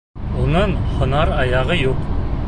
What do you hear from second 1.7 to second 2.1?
юҡ.